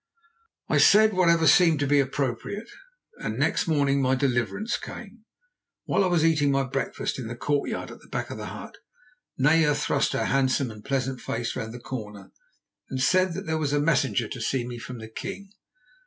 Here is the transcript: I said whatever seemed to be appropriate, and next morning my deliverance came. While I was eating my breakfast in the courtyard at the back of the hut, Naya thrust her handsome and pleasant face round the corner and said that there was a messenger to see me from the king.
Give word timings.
I 0.67 0.79
said 0.79 1.13
whatever 1.13 1.45
seemed 1.45 1.79
to 1.81 1.85
be 1.85 1.99
appropriate, 1.99 2.71
and 3.19 3.37
next 3.37 3.67
morning 3.67 4.01
my 4.01 4.15
deliverance 4.15 4.75
came. 4.75 5.25
While 5.85 6.03
I 6.03 6.07
was 6.07 6.25
eating 6.25 6.49
my 6.49 6.63
breakfast 6.63 7.19
in 7.19 7.27
the 7.27 7.35
courtyard 7.35 7.91
at 7.91 7.99
the 8.01 8.07
back 8.07 8.31
of 8.31 8.39
the 8.39 8.47
hut, 8.47 8.77
Naya 9.37 9.75
thrust 9.75 10.13
her 10.13 10.25
handsome 10.25 10.71
and 10.71 10.83
pleasant 10.83 11.21
face 11.21 11.55
round 11.55 11.71
the 11.71 11.79
corner 11.79 12.31
and 12.89 12.99
said 12.99 13.35
that 13.35 13.45
there 13.45 13.59
was 13.59 13.73
a 13.73 13.79
messenger 13.79 14.27
to 14.29 14.41
see 14.41 14.65
me 14.65 14.79
from 14.79 14.97
the 14.97 15.07
king. 15.07 15.51